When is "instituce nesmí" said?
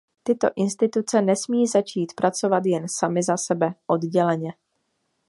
0.55-1.67